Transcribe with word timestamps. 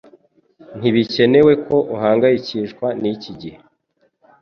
Ntibikenewe 0.79 1.53
ko 1.65 1.75
uhangayikishwa 1.95 2.87
niki 3.01 3.31
gihe. 3.41 3.59